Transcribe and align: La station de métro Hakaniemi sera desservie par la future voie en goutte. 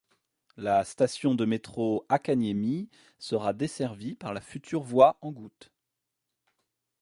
La 0.57 0.83
station 0.83 1.35
de 1.35 1.45
métro 1.45 2.07
Hakaniemi 2.09 2.89
sera 3.19 3.53
desservie 3.53 4.15
par 4.15 4.33
la 4.33 4.41
future 4.41 4.81
voie 4.81 5.19
en 5.21 5.31
goutte. 5.31 5.71